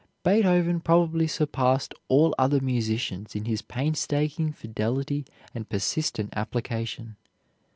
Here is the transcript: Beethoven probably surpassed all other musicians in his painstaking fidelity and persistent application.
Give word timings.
Beethoven 0.23 0.79
probably 0.79 1.27
surpassed 1.27 1.93
all 2.07 2.33
other 2.39 2.59
musicians 2.59 3.35
in 3.35 3.45
his 3.45 3.61
painstaking 3.61 4.51
fidelity 4.51 5.25
and 5.53 5.69
persistent 5.69 6.31
application. 6.35 7.17